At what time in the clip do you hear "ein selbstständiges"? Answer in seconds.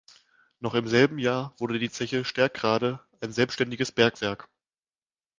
3.19-3.91